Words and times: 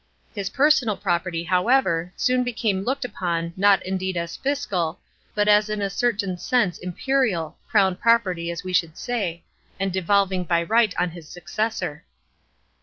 His 0.33 0.49
personal 0.49 0.97
property, 0.97 1.43
however, 1.43 2.11
soon 2.15 2.43
became 2.43 2.81
looked 2.81 3.05
upon, 3.05 3.53
not 3.55 3.85
indeed 3.85 4.17
as 4.17 4.35
fiscal, 4.35 4.99
but 5.35 5.47
as 5.47 5.69
in 5.69 5.79
a 5.79 5.91
certain 5.91 6.39
sense 6.39 6.79
imperial 6.79 7.59
(cro 7.67 7.85
\\n 7.85 7.95
property, 7.95 8.49
as 8.49 8.63
we 8.63 8.73
should 8.73 8.97
say), 8.97 9.43
and 9.79 9.93
devolving 9.93 10.43
by 10.43 10.63
right 10.63 10.95
on 10.97 11.11
his 11.11 11.29
successor. 11.29 12.03